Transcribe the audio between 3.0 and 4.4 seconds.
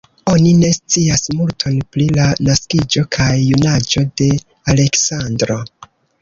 kaj junaĝo de